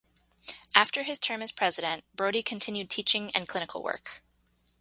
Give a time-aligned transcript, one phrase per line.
[0.73, 4.23] After his term as president, Brodie continued teaching and clinical work.